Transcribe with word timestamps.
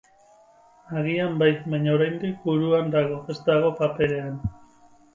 Agian 1.01 1.35
bai, 1.43 1.51
baina 1.75 1.95
oraindik 1.99 2.41
buruan 2.49 2.93
dago, 2.99 3.23
ez 3.37 3.39
dago 3.53 3.75
paperean. 3.87 4.45